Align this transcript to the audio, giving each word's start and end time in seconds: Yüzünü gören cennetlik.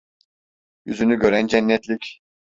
Yüzünü 0.85 1.19
gören 1.19 1.47
cennetlik. 1.47 2.21